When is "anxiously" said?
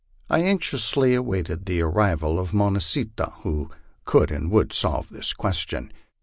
0.41-1.13